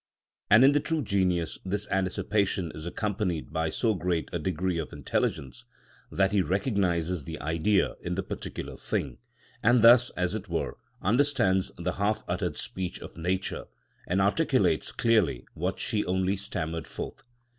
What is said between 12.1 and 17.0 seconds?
uttered speech of nature, and articulates clearly what she only stammered